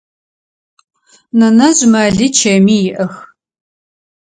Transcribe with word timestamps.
Нэнэжъ 1.37 1.81
мэли 1.91 2.27
чэми 2.37 2.77
иӏэх. 2.89 3.13